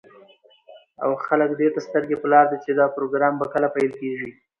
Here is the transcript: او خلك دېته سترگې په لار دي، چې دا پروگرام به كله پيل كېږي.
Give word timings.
او 1.03 1.11
خلك 1.25 1.51
دېته 1.61 1.79
سترگې 1.87 2.17
په 2.19 2.27
لار 2.33 2.45
دي، 2.51 2.57
چې 2.63 2.71
دا 2.79 2.85
پروگرام 2.95 3.33
به 3.39 3.45
كله 3.53 3.67
پيل 3.75 3.91
كېږي. 4.01 4.29